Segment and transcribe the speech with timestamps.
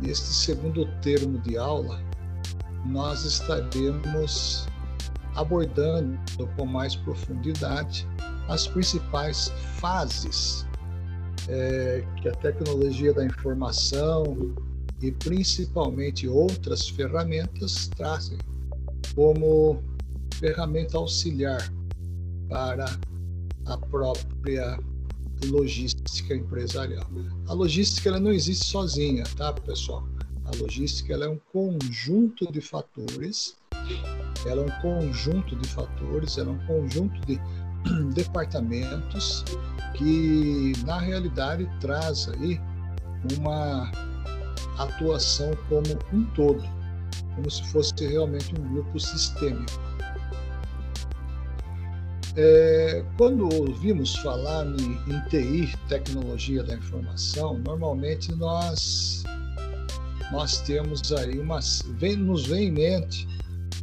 [0.00, 2.00] neste segundo termo de aula,
[2.86, 4.66] nós estaremos
[5.34, 6.18] abordando
[6.56, 8.06] com mais profundidade
[8.48, 10.66] as principais fases
[11.48, 14.54] é, que a tecnologia da informação
[15.00, 18.38] e principalmente outras ferramentas trazem
[19.14, 19.82] como
[20.34, 21.72] ferramenta auxiliar
[22.48, 22.86] para
[23.66, 24.78] a própria
[25.46, 27.06] logística empresarial.
[27.46, 30.06] A logística ela não existe sozinha, tá, pessoal?
[30.44, 33.56] A logística ela é um conjunto de fatores,
[34.46, 37.38] ela é um conjunto de fatores, ela é um conjunto de
[38.14, 39.44] departamentos
[39.94, 42.60] que na realidade traz aí
[43.36, 43.90] uma
[44.78, 46.62] atuação como um todo,
[47.34, 49.87] como se fosse realmente um grupo sistêmico.
[52.40, 59.24] É, quando ouvimos falar em, em TI, tecnologia da informação, normalmente nós
[60.30, 61.58] nós temos aí uma
[61.96, 63.26] vem, nos vem em mente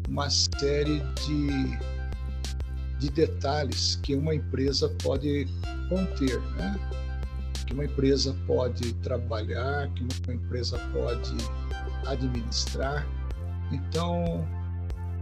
[0.08, 1.78] uma série de,
[2.98, 5.50] de detalhes que uma empresa pode
[5.90, 6.80] conter, né?
[7.68, 11.36] que uma empresa pode trabalhar, que uma empresa pode
[12.06, 13.06] administrar.
[13.70, 14.48] Então,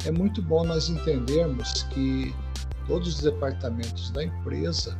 [0.05, 2.31] é muito bom nós entendermos que
[2.87, 4.97] todos os departamentos da empresa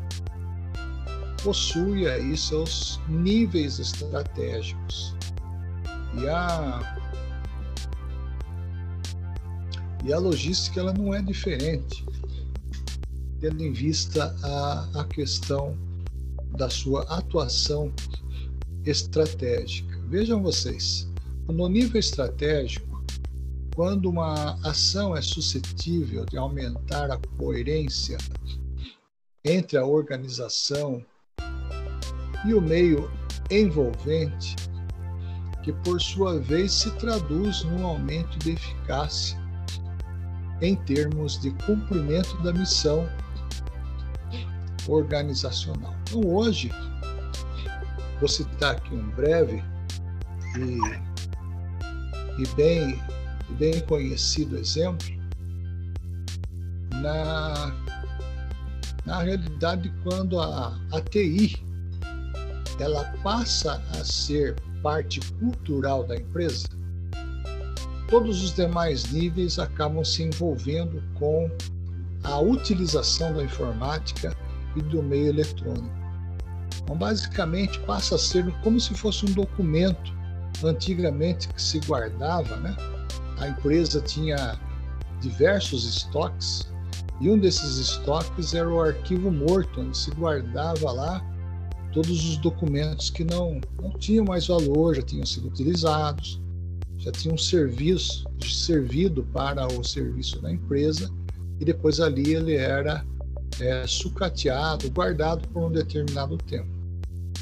[1.44, 5.16] possuem aí seus níveis estratégicos.
[6.16, 6.98] E a,
[10.06, 12.06] e a logística ela não é diferente,
[13.39, 15.78] tendo em vista a, a questão
[16.58, 17.92] da sua atuação
[18.86, 20.00] estratégica.
[20.08, 21.09] Vejam vocês,
[21.48, 22.92] no nível estratégico,
[23.76, 28.18] quando uma ação é suscetível de aumentar a coerência
[29.44, 31.04] entre a organização
[32.46, 33.12] e o meio
[33.50, 34.56] envolvente,
[35.64, 39.42] que por sua vez se traduz num aumento de eficácia
[40.62, 43.10] em termos de cumprimento da missão
[44.88, 45.95] organizacional.
[46.04, 46.70] Então, hoje,
[48.20, 49.64] vou citar aqui um breve
[50.58, 50.80] e,
[52.42, 53.02] e bem
[53.52, 55.08] bem conhecido exemplo,
[57.02, 57.76] na,
[59.05, 61.61] na realidade, quando a, a TI
[62.80, 66.67] ela passa a ser parte cultural da empresa,
[68.09, 71.49] todos os demais níveis acabam se envolvendo com
[72.23, 74.36] a utilização da informática
[74.76, 76.03] e do meio eletrônico.
[76.82, 80.14] Então, basicamente, passa a ser como se fosse um documento
[80.64, 82.76] antigamente que se guardava, né?
[83.43, 84.59] A empresa tinha
[85.21, 86.71] diversos estoques
[87.20, 91.26] e um desses estoques era o arquivo morto, onde se guardava lá
[91.93, 96.42] todos os documentos que não, não tinham mais valor, já tinham sido utilizados,
[96.98, 101.11] já tinham serviço, servido para o serviço da empresa
[101.59, 103.05] e depois ali ele era
[103.59, 106.70] é, sucateado, guardado por um determinado tempo.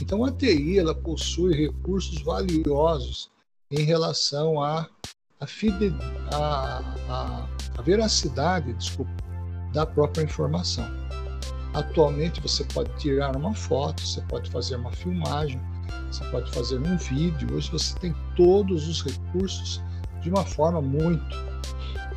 [0.01, 3.31] Então a TI ela possui recursos valiosos
[3.69, 4.89] em relação a
[5.41, 5.93] a, fide,
[6.31, 7.47] a, a,
[7.77, 9.11] a veracidade desculpa,
[9.73, 10.85] da própria informação.
[11.73, 15.59] Atualmente você pode tirar uma foto, você pode fazer uma filmagem,
[16.11, 17.55] você pode fazer um vídeo.
[17.55, 19.81] Hoje você tem todos os recursos
[20.21, 21.35] de uma forma muito,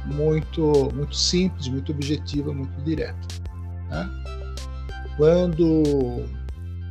[0.07, 3.27] muito, muito simples, muito objetiva, muito direta.
[3.89, 4.11] Né?
[5.17, 6.25] Quando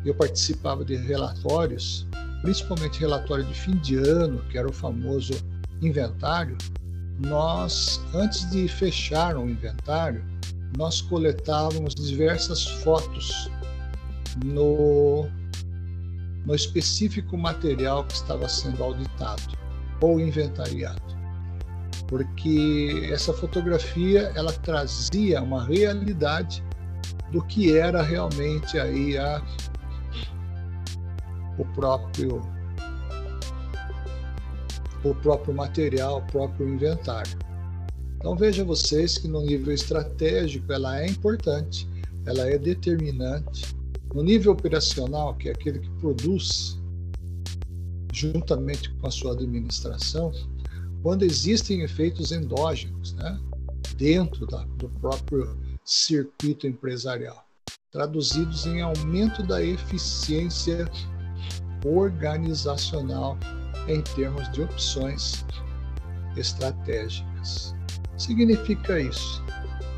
[0.05, 2.07] eu participava de relatórios,
[2.41, 5.33] principalmente relatório de fim de ano, que era o famoso
[5.87, 6.57] inventário,
[7.19, 10.23] nós, antes de fechar o inventário,
[10.77, 13.49] nós coletávamos diversas fotos
[14.43, 15.27] no,
[16.45, 19.41] no específico material que estava sendo auditado
[20.01, 21.01] ou inventariado.
[22.07, 26.63] Porque essa fotografia ela trazia uma realidade
[27.31, 29.41] do que era realmente aí a,
[31.57, 32.52] o próprio
[35.03, 37.37] o próprio material, o próprio inventário.
[38.17, 41.87] Então veja vocês que no nível estratégico ela é importante,
[42.25, 43.75] ela é determinante.
[44.13, 46.79] No nível operacional, que é aquele que produz
[48.13, 50.31] juntamente com a sua administração,
[51.01, 53.39] quando existem efeitos endógenos, né,
[53.97, 57.43] dentro da, do próprio circuito empresarial,
[57.91, 60.89] traduzidos em aumento da eficiência
[61.85, 63.37] organizacional
[63.87, 65.45] em termos de opções
[66.35, 67.75] estratégicas.
[68.17, 69.43] Significa isso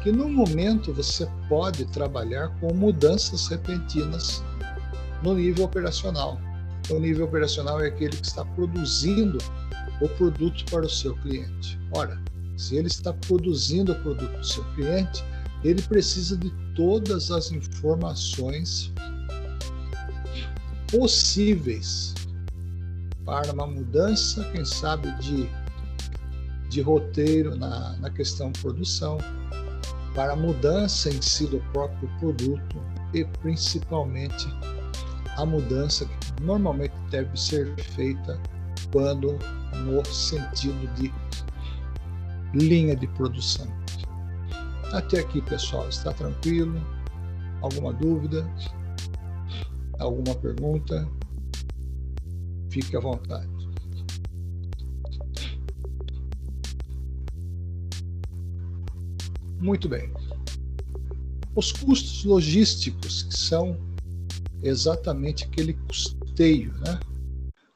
[0.04, 4.44] que no momento você pode trabalhar com mudanças repentinas
[5.24, 6.40] no nível operacional.
[6.92, 9.40] O nível operacional é aquele que está produzindo
[10.00, 11.80] o produto para o seu cliente.
[11.92, 12.22] Ora,
[12.56, 15.24] se ele está produzindo o produto do seu cliente,
[15.64, 18.94] ele precisa de todas as informações
[20.92, 22.14] possíveis
[23.26, 25.50] para uma mudança, quem sabe, de,
[26.70, 29.18] de roteiro na, na questão produção,
[30.14, 32.82] para a mudança em si do próprio produto
[33.14, 34.48] e principalmente
[35.38, 38.40] a mudança que normalmente deve ser feita
[38.92, 39.38] quando
[39.84, 41.14] no sentido de
[42.54, 43.68] linha de produção.
[44.94, 46.80] Até aqui, pessoal, está tranquilo?
[47.62, 48.50] Alguma dúvida?
[50.00, 51.06] Alguma pergunta?
[52.76, 53.48] Fique à vontade.
[59.62, 60.12] Muito bem.
[61.56, 63.78] Os custos logísticos, que são
[64.62, 67.00] exatamente aquele custeio, né?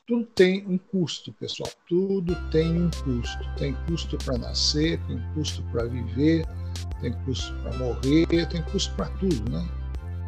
[0.05, 1.71] Tudo tem um custo, pessoal.
[1.87, 3.55] Tudo tem um custo.
[3.57, 6.45] Tem custo para nascer, tem custo para viver,
[6.99, 9.65] tem custo para morrer, tem custo para tudo, né?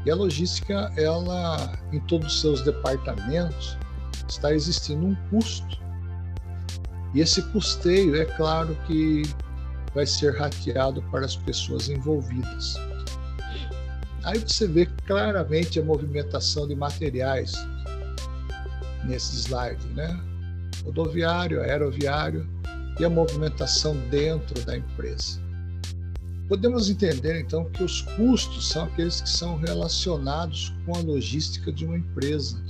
[0.05, 3.77] E a logística, ela, em todos os seus departamentos,
[4.31, 5.79] está existindo um custo.
[7.13, 9.23] E esse custeio, é claro que
[9.93, 12.75] vai ser rateado para as pessoas envolvidas.
[14.23, 17.53] Aí você vê claramente a movimentação de materiais
[19.03, 20.17] nesse slide, né?
[20.85, 22.47] Rodoviário, aeroviário
[22.99, 25.41] e a movimentação dentro da empresa.
[26.47, 31.85] Podemos entender então que os custos são aqueles que são relacionados com a logística de
[31.85, 32.61] uma empresa,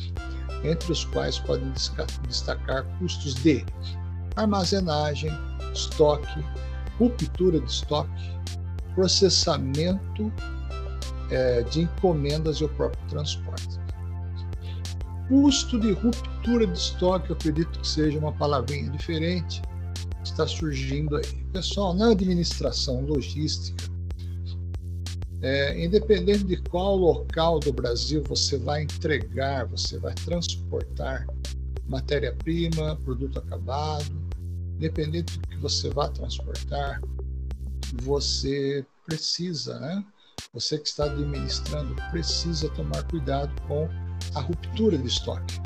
[0.63, 1.71] entre os quais podem
[2.27, 3.65] destacar custos de
[4.35, 5.31] armazenagem,
[5.73, 6.43] estoque,
[6.97, 8.31] ruptura de estoque,
[8.95, 10.31] processamento
[11.29, 13.79] é, de encomendas e o próprio transporte.
[15.27, 19.61] Custo de ruptura de estoque, eu acredito que seja uma palavrinha diferente,
[20.23, 21.43] está surgindo aí.
[21.53, 23.90] Pessoal, na administração logística,
[25.41, 31.25] é, independente de qual local do Brasil você vai entregar, você vai transportar
[31.87, 34.11] matéria-prima, produto acabado,
[34.75, 37.01] independente do que você vá transportar,
[38.03, 40.03] você precisa, né?
[40.53, 43.89] Você que está administrando precisa tomar cuidado com
[44.35, 45.59] a ruptura de estoque.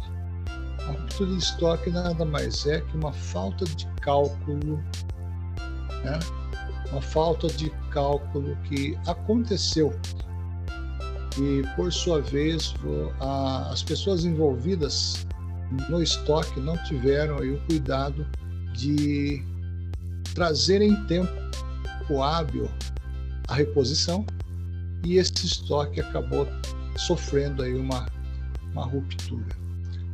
[0.88, 4.78] A ruptura de estoque nada mais é que uma falta de cálculo,
[6.04, 6.20] né?
[6.92, 9.92] uma falta de cálculo que aconteceu
[11.40, 12.76] e, por sua vez,
[13.72, 15.26] as pessoas envolvidas
[15.90, 18.28] no estoque não tiveram aí o cuidado
[18.74, 19.42] de
[20.34, 21.34] trazer em tempo
[22.22, 22.70] hábil
[23.48, 24.26] a reposição
[25.04, 26.48] e esse estoque acabou
[26.98, 28.06] sofrendo aí uma,
[28.72, 29.66] uma ruptura.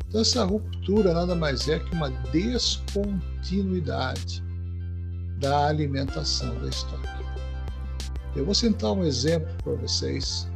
[0.07, 4.41] Então, essa ruptura nada mais é que uma descontinuidade
[5.39, 7.20] da alimentação da estoque.
[8.35, 10.47] Eu vou sentar um exemplo para vocês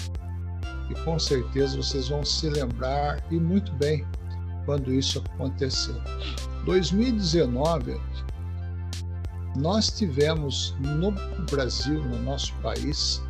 [0.89, 4.05] e com certeza vocês vão se lembrar e muito bem
[4.65, 5.95] quando isso aconteceu.
[6.65, 7.99] 2019
[9.57, 11.11] nós tivemos no
[11.49, 13.21] Brasil, no nosso país,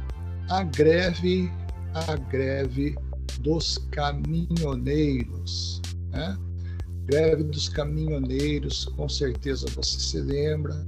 [0.50, 1.52] a greve,
[1.94, 2.96] a greve
[3.40, 5.82] dos caminhoneiros.
[6.10, 6.38] Né?
[7.06, 10.86] Greve dos caminhoneiros, com certeza você se lembra,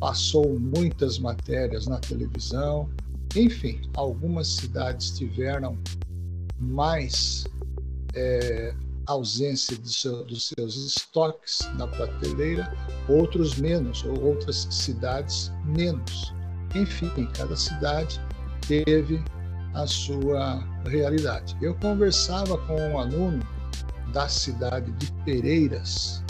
[0.00, 2.88] passou muitas matérias na televisão.
[3.34, 5.78] Enfim, algumas cidades tiveram
[6.58, 7.44] mais
[8.14, 8.74] é,
[9.06, 12.72] ausência seu, dos seus estoques na prateleira,
[13.08, 16.32] outros menos, ou outras cidades menos.
[16.74, 18.20] Enfim, cada cidade
[18.66, 19.22] teve
[19.74, 21.56] a sua realidade.
[21.60, 23.40] Eu conversava com um aluno
[24.12, 26.22] da cidade de Pereiras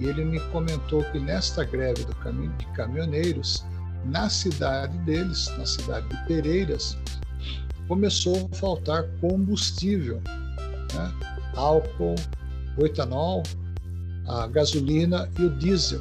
[0.00, 3.64] e ele me comentou que nesta greve do caminho de caminhoneiros,
[4.06, 6.96] na cidade deles, na cidade de Pereiras,
[7.86, 10.22] começou a faltar combustível,
[10.94, 11.14] né?
[11.54, 12.14] álcool,
[12.78, 13.42] o etanol,
[14.26, 15.98] a gasolina e o diesel.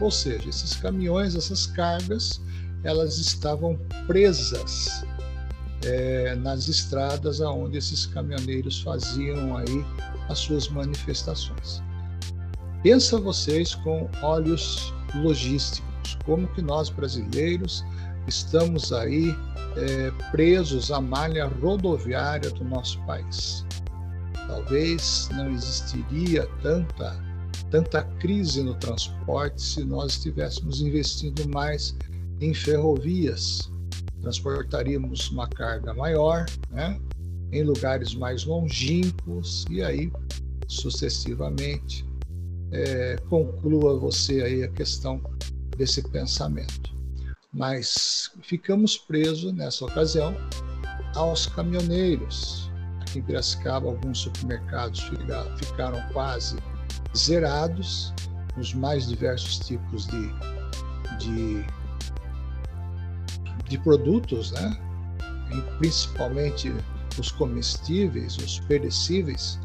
[0.00, 2.40] Ou seja, esses caminhões, essas cargas,
[2.82, 5.04] elas estavam presas
[5.84, 9.84] é, nas estradas aonde esses caminhoneiros faziam aí
[10.30, 11.82] as suas manifestações.
[12.84, 17.82] Pensa vocês com olhos logísticos, como que nós brasileiros
[18.28, 19.34] estamos aí
[19.78, 23.64] é, presos à malha rodoviária do nosso país.
[24.46, 27.18] Talvez não existiria tanta
[27.70, 31.96] tanta crise no transporte se nós estivéssemos investindo mais
[32.38, 33.72] em ferrovias,
[34.20, 37.00] transportaríamos uma carga maior, né,
[37.50, 40.12] em lugares mais longínquos e aí
[40.68, 42.04] sucessivamente.
[42.74, 45.22] É, conclua você aí a questão
[45.76, 46.92] desse pensamento.
[47.52, 50.34] Mas ficamos presos nessa ocasião
[51.14, 52.68] aos caminhoneiros.
[53.00, 55.00] Aqui em Piracicaba, alguns supermercados
[55.56, 56.56] ficaram quase
[57.16, 58.12] zerados,
[58.58, 60.28] os mais diversos tipos de,
[61.18, 61.64] de,
[63.68, 64.76] de produtos, né?
[65.52, 66.72] E principalmente
[67.18, 69.60] os comestíveis, os perecíveis.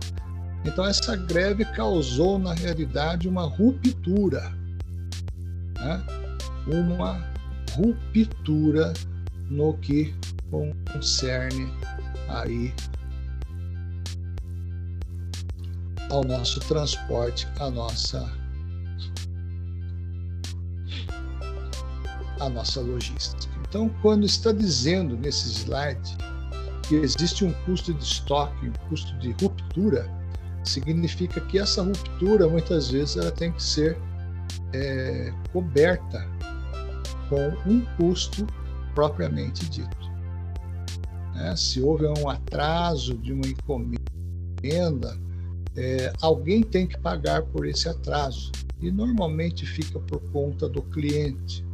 [0.65, 4.53] Então, essa greve causou, na realidade, uma ruptura,
[5.77, 6.03] né?
[6.67, 7.25] uma
[7.71, 8.93] ruptura
[9.49, 10.13] no que
[10.51, 11.71] concerne
[12.27, 12.73] aí
[16.11, 18.39] ao nosso transporte, a nossa
[22.39, 23.53] a nossa logística.
[23.67, 26.17] Então, quando está dizendo nesse slide
[26.87, 30.09] que existe um custo de estoque, um custo de ruptura,
[30.63, 33.97] significa que essa ruptura muitas vezes ela tem que ser
[34.73, 36.27] é, coberta
[37.29, 38.45] com um custo
[38.93, 39.97] propriamente dito.
[41.35, 45.17] É, se houve um atraso de uma encomenda,
[45.75, 48.51] é, alguém tem que pagar por esse atraso
[48.81, 51.65] e normalmente fica por conta do cliente,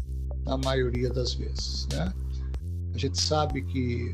[0.45, 1.87] na maioria das vezes.
[1.91, 2.13] Né?
[2.93, 4.11] A gente sabe que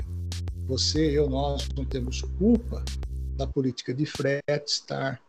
[0.66, 2.84] você, eu, nós não temos culpa
[3.38, 5.20] da política de frete estar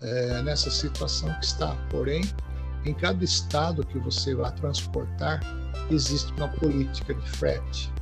[0.00, 1.74] é, nessa situação que está.
[1.90, 2.22] Porém,
[2.84, 5.40] em cada estado que você vai transportar,
[5.90, 7.92] existe uma política de frete.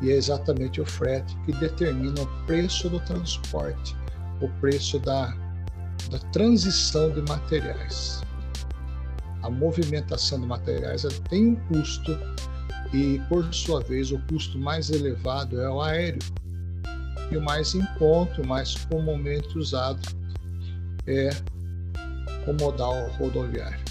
[0.00, 3.96] E é exatamente o frete que determina o preço do transporte,
[4.40, 5.34] o preço da,
[6.10, 8.20] da transição de materiais.
[9.42, 12.18] A movimentação de materiais tem um custo
[12.92, 16.20] e, por sua vez, o custo mais elevado é o aéreo.
[17.30, 20.00] E o mais em conta, o mais comumente usado
[21.06, 21.30] é
[22.46, 23.84] o modal rodoviário.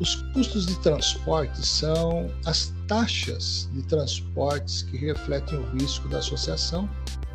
[0.00, 6.88] Os custos de transporte são as taxas de transportes que refletem o risco da associação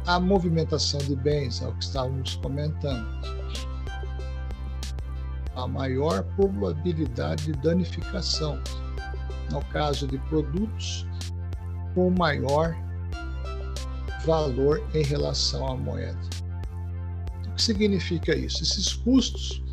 [0.05, 3.07] à movimentação de bens, ao que estávamos comentando.
[5.55, 8.61] A maior probabilidade de danificação,
[9.51, 11.05] no caso de produtos
[11.93, 12.75] com maior
[14.25, 16.19] valor em relação à moeda.
[17.47, 18.63] O que significa isso?
[18.63, 19.63] Esses custos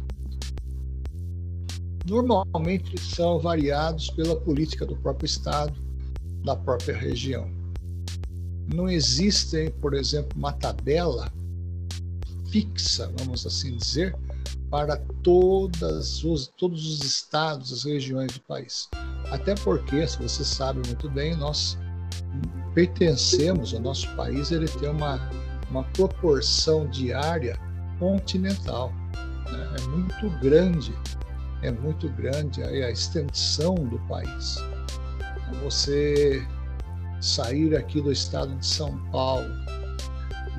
[2.09, 5.75] normalmente são variados pela política do próprio Estado,
[6.45, 7.51] da própria região.
[8.73, 11.33] Não existe, por exemplo, uma tabela
[12.51, 14.17] fixa, vamos assim dizer,
[14.71, 18.89] para todas os, todos os estados, as regiões do país.
[19.31, 21.77] Até porque, se você sabe muito bem, nós
[22.77, 25.19] pertencemos, o nosso país ele tem uma,
[25.71, 27.59] uma proporção diária
[27.99, 28.93] continental.
[29.51, 29.77] Né?
[29.79, 30.95] É muito grande
[31.63, 34.63] é muito grande a extensão do país.
[35.65, 36.47] Você
[37.19, 39.49] sair aqui do estado de São Paulo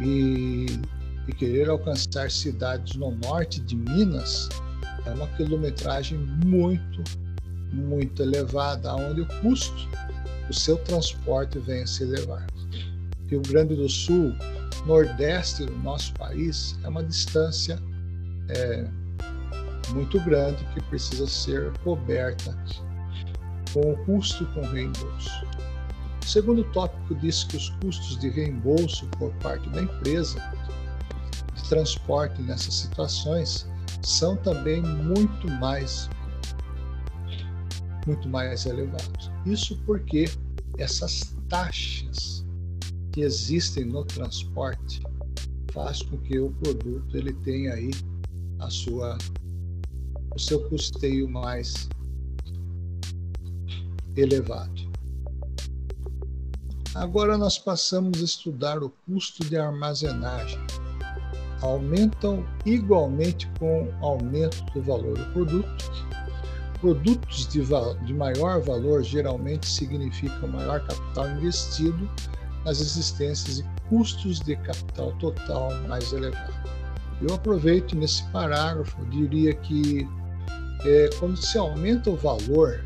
[0.02, 0.66] e,
[1.28, 4.50] e querer alcançar cidades no norte de Minas
[5.06, 7.04] é uma quilometragem muito,
[7.72, 9.88] muito elevada, onde o custo
[10.48, 12.48] do seu transporte vem a se elevar.
[13.28, 14.34] Rio Grande do Sul,
[14.86, 17.78] nordeste do nosso país, é uma distância
[18.50, 18.88] é,
[19.94, 22.58] muito grande que precisa ser coberta
[23.74, 25.46] com o custo com reembolso.
[26.24, 30.40] O segundo tópico diz que os custos de reembolso por parte da empresa
[31.56, 33.68] de transporte nessas situações
[34.02, 36.10] são também muito mais
[38.08, 39.30] muito mais elevados.
[39.46, 40.26] Isso porque
[40.78, 42.46] essas taxas
[43.12, 45.02] que existem no transporte
[45.74, 47.92] faz com que o produto ele tenha aí
[48.60, 49.18] a sua
[50.34, 51.90] o seu custeio mais
[54.16, 54.88] elevado.
[56.94, 60.60] Agora nós passamos a estudar o custo de armazenagem.
[61.62, 66.07] Aumentam igualmente com o aumento do valor do produto.
[66.82, 67.62] Produtos de,
[68.06, 72.10] de maior valor geralmente significam maior capital investido
[72.64, 76.54] nas existências e custos de capital total mais elevado.
[77.22, 80.08] Eu aproveito nesse parágrafo, diria que
[80.86, 82.86] é, quando se aumenta o valor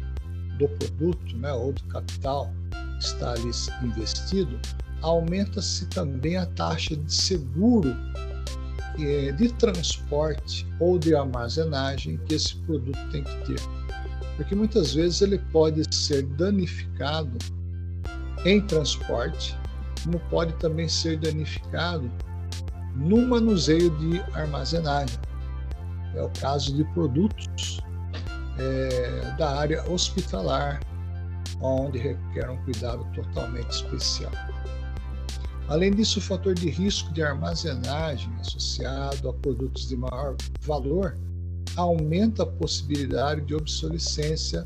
[0.57, 3.51] do produto né, ou do capital que está ali
[3.83, 4.57] investido,
[5.01, 7.93] aumenta-se também a taxa de seguro
[8.99, 13.59] é, de transporte ou de armazenagem que esse produto tem que ter.
[14.37, 17.37] Porque muitas vezes ele pode ser danificado
[18.45, 19.57] em transporte,
[20.03, 22.09] como pode também ser danificado
[22.95, 25.17] no manuseio de armazenagem.
[26.15, 27.79] É o caso de produtos
[28.57, 30.79] é, da área hospitalar,
[31.61, 34.31] onde requer um cuidado totalmente especial.
[35.67, 41.17] Além disso, o fator de risco de armazenagem associado a produtos de maior valor
[41.75, 44.65] aumenta a possibilidade de obsolescência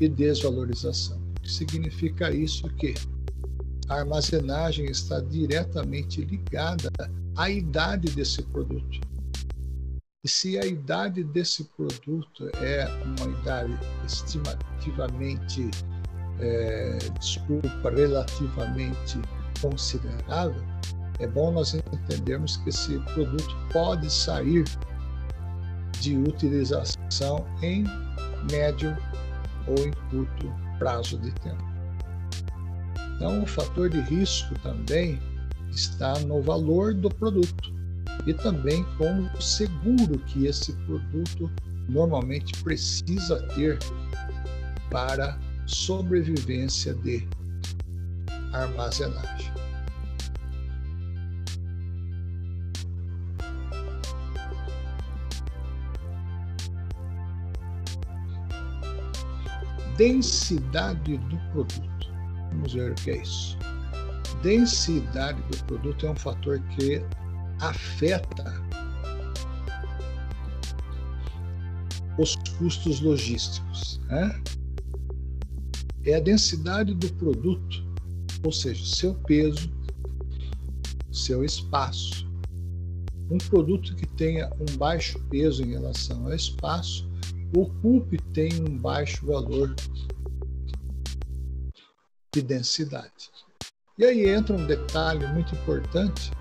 [0.00, 1.20] e desvalorização.
[1.44, 2.94] Significa isso que
[3.88, 6.90] a armazenagem está diretamente ligada
[7.36, 9.00] à idade desse produto.
[10.24, 15.70] E se a idade desse produto é uma idade estimativamente,
[16.40, 19.20] é, desculpa, relativamente
[19.60, 20.64] considerável,
[21.18, 24.64] é bom nós entendermos que esse produto pode sair
[26.04, 27.84] de utilização em
[28.50, 28.94] médio
[29.66, 31.64] ou em curto prazo de tempo.
[33.16, 35.18] Então, o fator de risco também
[35.70, 37.72] está no valor do produto
[38.26, 41.50] e também com o seguro que esse produto
[41.88, 43.78] normalmente precisa ter
[44.90, 47.26] para sobrevivência de
[48.52, 49.63] armazenagem.
[59.96, 62.12] Densidade do produto.
[62.50, 63.58] Vamos ver o que é isso.
[64.42, 67.02] Densidade do produto é um fator que
[67.60, 68.62] afeta
[72.18, 74.00] os custos logísticos.
[74.08, 74.42] Né?
[76.04, 77.84] É a densidade do produto,
[78.44, 79.72] ou seja, seu peso,
[81.10, 82.28] seu espaço.
[83.30, 87.08] Um produto que tenha um baixo peso em relação ao espaço
[87.56, 89.74] o CUP tem um baixo valor
[92.34, 93.30] de densidade.
[93.96, 96.32] E aí entra um detalhe muito importante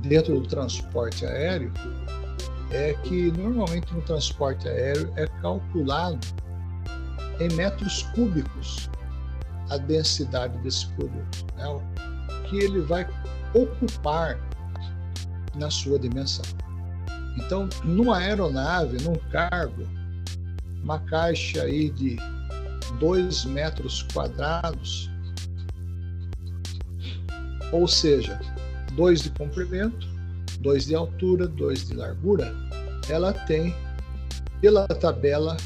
[0.00, 1.72] dentro do transporte aéreo,
[2.72, 6.18] é que normalmente no transporte aéreo é calculado
[7.38, 8.90] em metros cúbicos
[9.70, 11.64] a densidade desse produto, né?
[12.48, 13.06] que ele vai
[13.54, 14.38] ocupar
[15.54, 16.44] na sua dimensão.
[17.36, 19.84] Então, numa aeronave, num cargo,
[20.82, 22.16] uma caixa aí de
[22.98, 25.10] 2 metros quadrados,
[27.72, 28.38] ou seja,
[28.92, 30.06] 2 de comprimento,
[30.60, 32.54] 2 de altura, 2 de largura,
[33.08, 33.74] ela tem,
[34.60, 35.56] pela tabela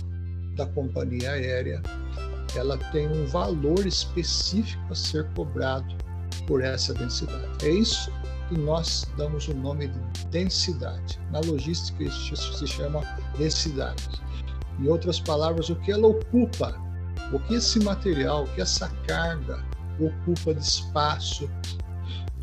[0.57, 1.83] da companhia aérea,
[2.57, 5.95] ela tem um valor específico a ser cobrado
[6.47, 7.47] por essa densidade.
[7.63, 8.11] É isso
[8.51, 11.19] e nós damos o nome de densidade.
[11.31, 13.01] Na logística isso se chama
[13.37, 14.03] densidade.
[14.81, 16.75] Em outras palavras, o que ela ocupa,
[17.33, 19.65] o que esse material, o que essa carga
[19.99, 21.51] ocupa de espaço,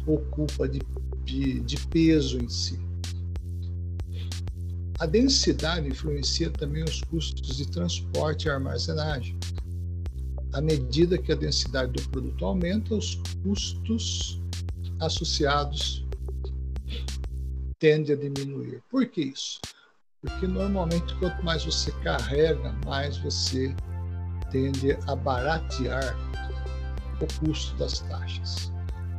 [0.05, 0.81] ocupa de,
[1.23, 2.79] de, de peso em si.
[4.99, 9.37] A densidade influencia também os custos de transporte e armazenagem.
[10.53, 14.41] À medida que a densidade do produto aumenta, os custos
[14.99, 16.05] associados
[17.79, 18.81] tende a diminuir.
[18.89, 19.59] Por que isso?
[20.21, 23.75] Porque normalmente quanto mais você carrega, mais você
[24.51, 26.15] tende a baratear
[27.21, 28.71] o custo das taxas.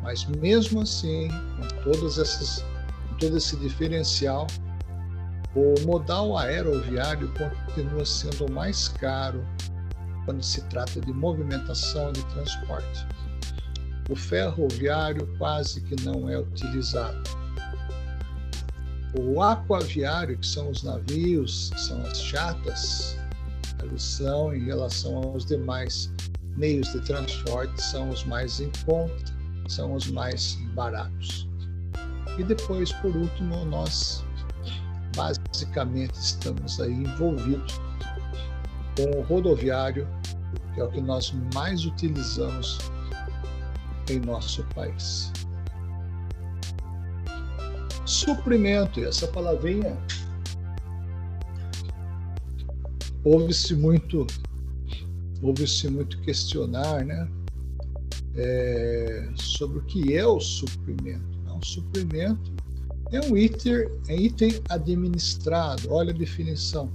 [0.03, 2.65] Mas mesmo assim, com todas essas,
[3.09, 4.47] com todo esse diferencial,
[5.55, 7.33] o modal aeroviário
[7.67, 9.45] continua sendo mais caro
[10.25, 13.07] quando se trata de movimentação de transporte.
[14.09, 17.23] O ferroviário quase que não é utilizado.
[19.19, 23.17] O aquaviário, que são os navios, são as chatas,
[23.83, 26.13] eles são, em relação aos demais
[26.57, 29.35] meios de transporte, são os mais em conta,
[29.69, 31.49] são os mais baratos.
[32.39, 34.25] E depois, por último, nós
[35.17, 37.81] basicamente estamos aí envolvidos
[38.97, 40.07] com o rodoviário,
[40.75, 42.79] que é o que nós mais utilizamos
[44.09, 45.33] em nosso país.
[48.05, 49.97] Suprimento, essa palavrinha
[53.25, 54.27] ouve-se muito,
[55.43, 57.29] ouve-se muito questionar, né?
[58.37, 61.39] É, sobre o que é o suprimento.
[61.45, 62.53] Não, o suprimento
[63.11, 65.91] é um item, é item administrado.
[65.91, 66.93] Olha a definição: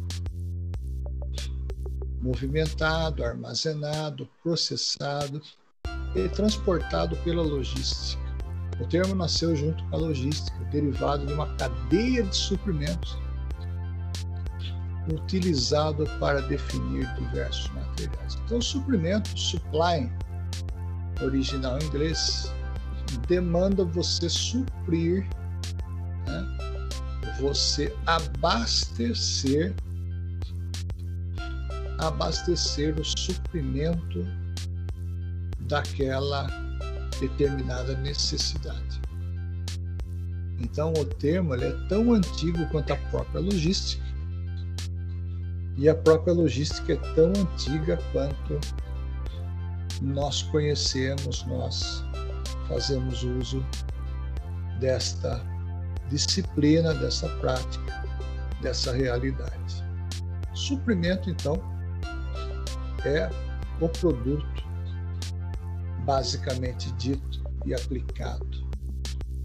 [2.22, 5.42] movimentado, armazenado, processado
[6.16, 8.22] e transportado pela logística.
[8.80, 13.18] O termo nasceu junto com a logística, derivado de uma cadeia de suprimentos
[15.14, 18.38] utilizado para definir diversos materiais.
[18.46, 20.12] Então, suprimento, supply,
[21.22, 22.52] original em inglês,
[23.28, 25.28] demanda você suprir,
[26.26, 26.58] né?
[27.40, 29.74] você abastecer,
[32.00, 34.26] abastecer o suprimento
[35.72, 36.48] daquela
[37.18, 39.02] determinada necessidade.
[40.60, 44.04] Então, o termo é tão antigo quanto a própria logística,
[45.78, 48.60] e a própria logística é tão antiga quanto
[50.02, 52.04] nós conhecemos, nós
[52.68, 53.66] fazemos uso
[54.80, 55.42] desta
[56.10, 58.06] disciplina, dessa prática,
[58.62, 59.84] dessa realidade.
[60.54, 61.56] Suprimento, então,
[63.06, 63.30] é
[63.80, 64.51] o produto
[66.12, 68.46] basicamente dito e aplicado.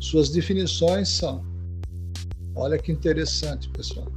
[0.01, 1.45] Suas definições são:
[2.57, 4.11] olha que interessante, pessoal.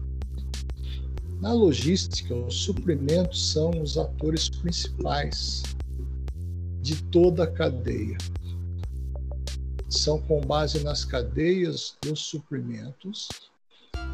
[1.39, 5.61] Na logística, os suprimentos são os atores principais
[6.81, 8.17] de toda a cadeia.
[9.87, 13.29] São com base nas cadeias dos suprimentos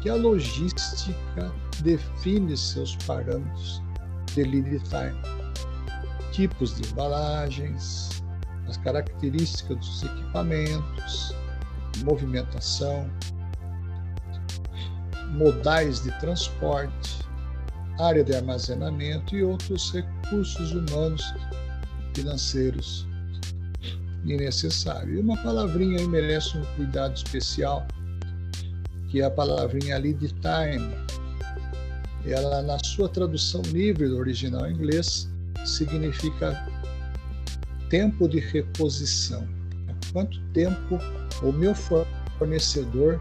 [0.02, 3.82] que a logística define seus parâmetros
[4.34, 5.18] de lead time,
[6.32, 8.15] tipos de embalagens,
[8.68, 11.34] as características dos equipamentos,
[12.04, 13.08] movimentação,
[15.30, 17.18] modais de transporte,
[17.98, 21.22] área de armazenamento e outros recursos humanos
[22.14, 23.06] financeiros
[24.24, 25.16] necessários.
[25.16, 27.86] E uma palavrinha aí merece um cuidado especial,
[29.08, 30.94] que é a palavrinha lead time.
[32.24, 35.28] Ela, na sua tradução livre do original inglês,
[35.64, 36.66] significa
[37.88, 39.46] tempo de reposição.
[40.12, 40.98] Quanto tempo
[41.42, 43.20] o meu fornecedor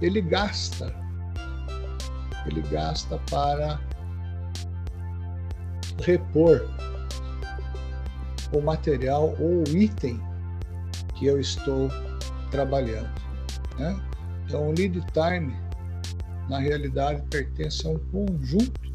[0.00, 0.94] ele gasta,
[2.46, 3.80] ele gasta para
[6.02, 6.68] repor
[8.52, 10.20] o material ou o item
[11.14, 11.88] que eu estou
[12.50, 13.10] trabalhando.
[13.78, 14.00] Né?
[14.44, 15.54] Então, o lead time,
[16.48, 18.92] na realidade, pertence a um conjunto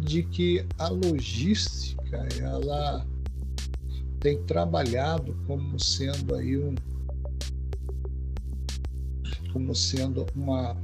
[0.00, 3.06] de que a logística ela
[4.22, 6.74] tem trabalhado como sendo aí um
[9.52, 10.76] como sendo uma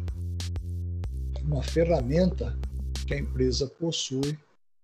[1.45, 2.59] uma ferramenta
[3.07, 4.37] que a empresa possui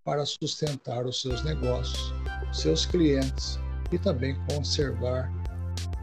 [0.05, 2.15] para sustentar os seus negócios,
[2.53, 3.59] seus clientes
[3.91, 5.31] e também conservar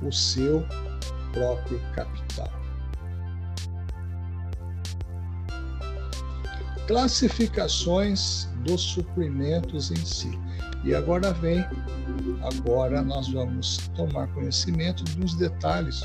[0.03, 0.63] o seu
[1.31, 2.51] próprio capital.
[6.85, 10.31] Classificações dos suprimentos em si.
[10.83, 11.63] E agora vem,
[12.41, 16.01] agora nós vamos tomar conhecimento dos detalhes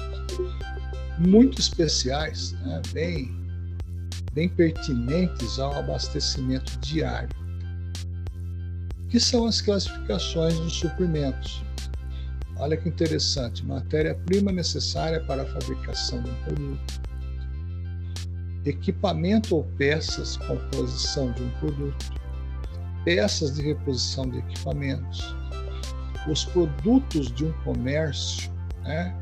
[1.19, 2.83] muito especiais, né?
[2.93, 3.35] bem,
[4.33, 7.47] bem pertinentes ao abastecimento diário
[9.09, 11.65] que são as classificações dos suprimentos.
[12.59, 17.01] Olha que interessante: matéria-prima necessária para a fabricação de um produto,
[18.65, 22.13] equipamento ou peças, composição de um produto,
[23.07, 25.37] peças de reposição de equipamentos,
[26.29, 29.17] os produtos de um comércio né,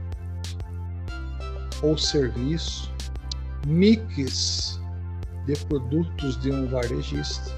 [1.82, 2.90] ou serviço,
[3.66, 4.80] mix
[5.44, 7.52] de produtos de um varejista,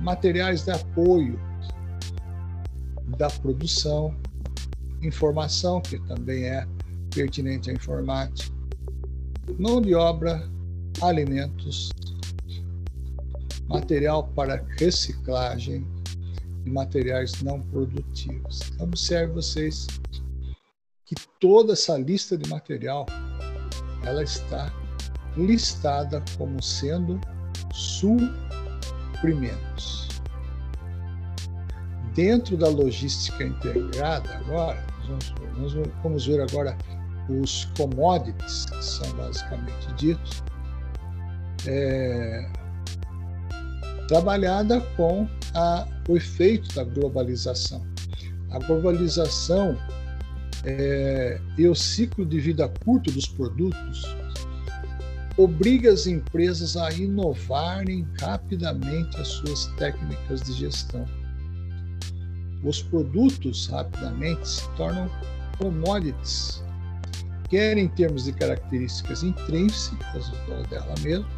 [0.00, 1.38] materiais de apoio
[3.18, 4.16] da produção,
[5.02, 6.66] informação, que também é
[7.14, 8.50] pertinente à informática,
[9.58, 10.48] mão de obra,
[11.02, 11.90] alimentos,
[13.70, 15.86] material para reciclagem
[16.66, 18.60] e materiais não produtivos.
[18.80, 19.86] Observe vocês
[21.06, 23.06] que toda essa lista de material
[24.02, 24.72] ela está
[25.36, 27.20] listada como sendo
[27.72, 28.40] suprimentos.
[32.14, 34.84] Dentro da logística integrada, agora,
[35.56, 36.76] nós vamos, vamos ver agora
[37.28, 40.42] os commodities, que são basicamente ditos,
[41.66, 42.50] é,
[44.10, 47.80] trabalhada com a, o efeito da globalização.
[48.50, 49.78] A globalização
[50.64, 54.02] é, e o ciclo de vida curto dos produtos
[55.36, 61.04] obriga as empresas a inovarem rapidamente as suas técnicas de gestão.
[62.64, 65.08] Os produtos rapidamente se tornam
[65.56, 66.64] commodities,
[67.48, 70.32] quer em termos de características intrínsecas
[70.68, 71.28] dela mesma,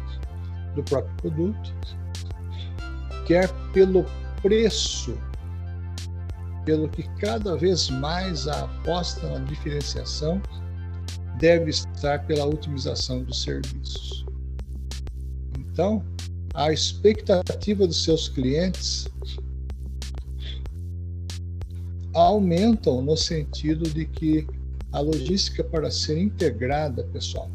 [0.75, 1.71] do próprio produto,
[3.25, 4.05] quer pelo
[4.41, 5.17] preço,
[6.65, 10.41] pelo que cada vez mais a aposta na diferenciação
[11.37, 14.25] deve estar pela otimização dos serviços.
[15.59, 16.03] Então,
[16.53, 19.07] a expectativa dos seus clientes
[22.13, 24.47] aumentam no sentido de que
[24.91, 27.49] a logística para ser integrada, pessoal,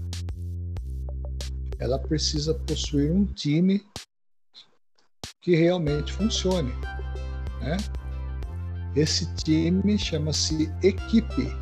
[1.79, 3.85] ela precisa possuir um time
[5.49, 6.75] que realmente funcione.
[7.63, 7.79] Né?
[8.95, 11.57] Esse time chama-se equipe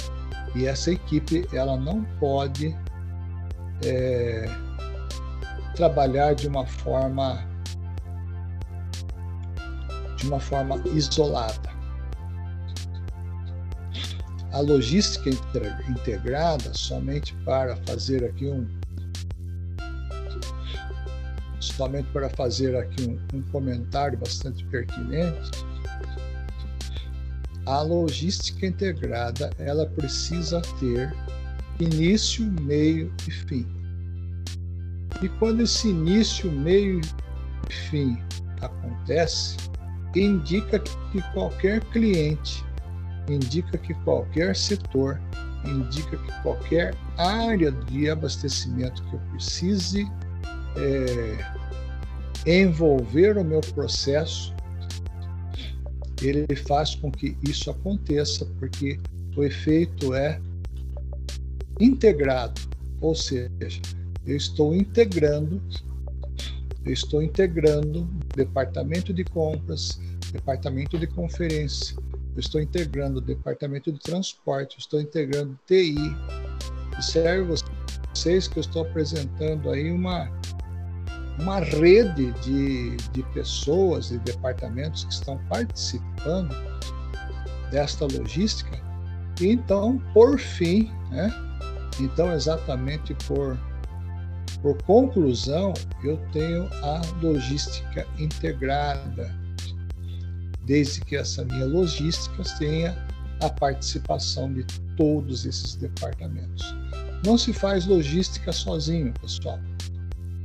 [0.56, 2.76] e essa equipe ela não pode
[3.84, 4.44] é,
[5.76, 7.46] trabalhar de uma forma
[10.16, 11.70] de uma forma isolada.
[14.50, 15.30] A logística
[15.88, 18.66] integrada somente para fazer aqui um
[21.76, 25.50] somente para fazer aqui um, um comentário bastante pertinente
[27.66, 31.12] a logística integrada ela precisa ter
[31.80, 33.66] início, meio e fim.
[35.20, 37.00] E quando esse início, meio
[37.68, 38.18] e fim
[38.62, 39.56] acontece,
[40.14, 42.64] indica que qualquer cliente,
[43.28, 45.20] indica que qualquer setor,
[45.64, 50.08] indica que qualquer área de abastecimento que eu precise
[50.76, 51.55] é,
[52.46, 54.54] envolver o meu processo
[56.22, 58.98] ele faz com que isso aconteça, porque
[59.36, 60.40] o efeito é
[61.78, 62.60] integrado,
[63.00, 63.50] ou seja,
[64.26, 65.60] eu estou integrando,
[66.84, 70.00] eu estou integrando departamento de compras,
[70.32, 71.96] departamento de conferência,
[72.34, 75.96] eu estou integrando departamento de transporte, eu estou integrando TI.
[76.92, 77.54] Observe
[78.14, 80.30] vocês que eu estou apresentando aí uma
[81.38, 86.54] uma rede de, de pessoas e departamentos que estão participando
[87.70, 88.80] desta logística.
[89.40, 91.30] E então, por fim, né,
[92.00, 93.58] então exatamente por,
[94.62, 99.34] por conclusão, eu tenho a logística integrada,
[100.64, 102.96] desde que essa minha logística tenha
[103.42, 104.64] a participação de
[104.96, 106.64] todos esses departamentos.
[107.24, 109.60] Não se faz logística sozinho, pessoal.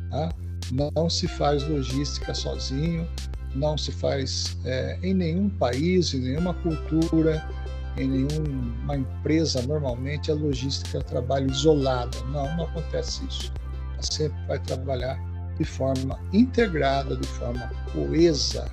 [0.10, 0.30] Tá?
[0.71, 3.07] Não se faz logística sozinho,
[3.53, 7.45] não se faz é, em nenhum país, em nenhuma cultura,
[7.97, 9.62] em nenhuma empresa.
[9.63, 12.17] Normalmente a logística é trabalha isolada.
[12.31, 13.51] Não, não acontece isso.
[13.93, 15.19] Ela sempre vai trabalhar
[15.57, 18.71] de forma integrada, de forma coesa.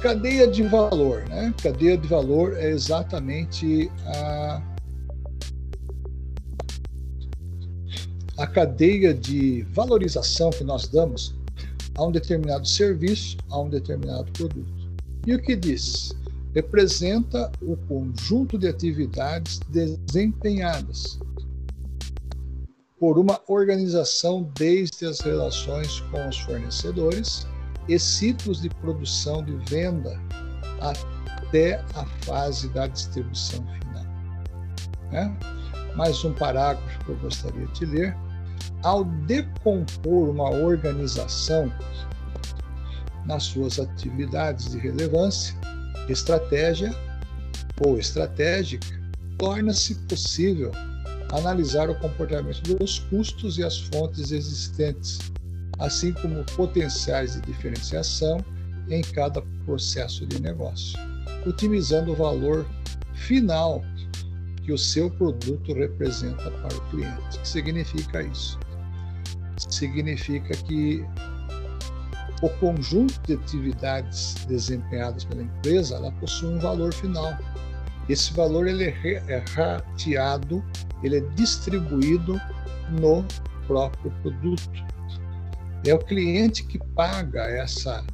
[0.00, 1.52] Cadeia de valor, né?
[1.60, 4.62] Cadeia de valor é exatamente a
[8.38, 11.34] a cadeia de valorização que nós damos
[11.96, 14.88] a um determinado serviço, a um determinado produto.
[15.26, 16.12] E o que diz?
[16.54, 21.18] Representa o conjunto de atividades desempenhadas
[22.98, 27.46] por uma organização desde as relações com os fornecedores
[27.88, 30.20] e ciclos de produção de venda
[30.80, 34.04] até a fase da distribuição final.
[35.10, 35.36] Né?
[35.96, 38.16] Mais um parágrafo que eu gostaria de ler
[38.82, 41.72] ao decompor uma organização
[43.26, 45.54] nas suas atividades de relevância,
[46.08, 46.94] estratégia
[47.84, 48.86] ou estratégica,
[49.36, 50.72] torna-se possível
[51.32, 55.18] analisar o comportamento dos custos e as fontes existentes,
[55.78, 58.42] assim como potenciais de diferenciação
[58.88, 60.98] em cada processo de negócio,
[61.46, 62.66] otimizando o valor
[63.12, 63.84] final
[64.68, 67.38] que o seu produto representa para o cliente.
[67.38, 68.58] O que significa isso?
[69.70, 71.02] significa que
[72.42, 77.34] o conjunto de atividades desempenhadas pela empresa ela possui um valor final.
[78.10, 80.62] Esse valor ele é rateado,
[81.02, 82.38] ele é distribuído
[83.00, 83.24] no
[83.66, 84.84] próprio produto.
[85.86, 88.04] É o cliente que paga essa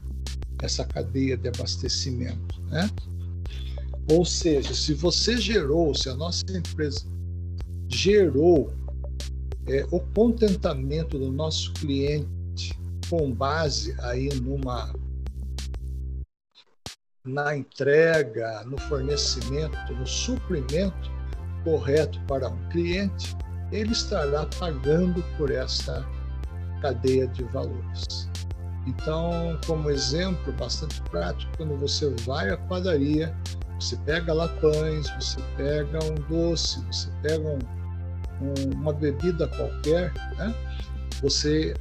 [0.62, 2.88] essa cadeia de abastecimento, né?
[4.10, 7.06] Ou seja, se você gerou, se a nossa empresa
[7.88, 8.72] gerou
[9.66, 14.92] é, o contentamento do nosso cliente com base aí numa
[17.24, 21.10] na entrega, no fornecimento, no suprimento
[21.64, 23.34] correto para um cliente,
[23.72, 26.06] ele estará pagando por essa
[26.82, 28.28] cadeia de valores.
[28.86, 33.34] Então, como exemplo bastante prático, quando você vai à padaria,
[33.78, 40.54] você pega lá pães, você pega um doce, você pega um, uma bebida qualquer, né?
[41.20, 41.74] você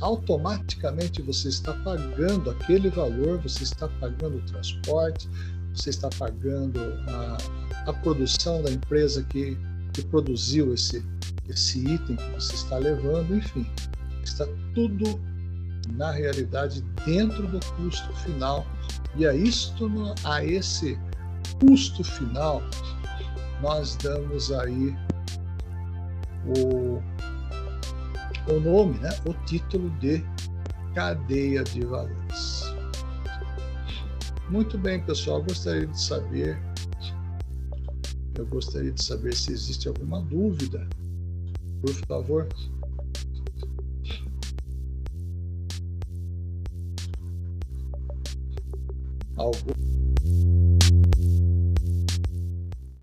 [0.00, 5.28] automaticamente você está pagando aquele valor, você está pagando o transporte,
[5.74, 9.58] você está pagando a, a produção da empresa que,
[9.92, 11.04] que produziu esse,
[11.48, 13.66] esse item que você está levando, enfim,
[14.22, 15.20] está tudo
[15.94, 18.66] na realidade, dentro do custo final.
[19.16, 19.90] E a, isto,
[20.24, 20.98] a esse
[21.60, 22.62] custo final,
[23.62, 24.96] nós damos aí
[26.46, 27.02] o,
[28.50, 29.10] o nome, né?
[29.26, 30.24] o título de
[30.94, 32.62] cadeia de valores.
[34.48, 36.58] Muito bem, pessoal, gostaria de saber,
[38.36, 40.88] eu gostaria de saber se existe alguma dúvida,
[41.82, 42.48] por favor.
[49.38, 49.72] Algum